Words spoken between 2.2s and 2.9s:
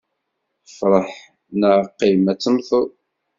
ad temmteḍ.